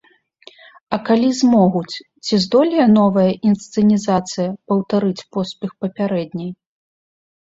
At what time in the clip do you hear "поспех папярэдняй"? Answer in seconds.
5.37-6.49